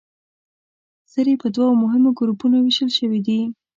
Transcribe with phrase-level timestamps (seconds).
[1.11, 3.39] سرې په دوو مهمو ګروپونو ویشل شوې دي.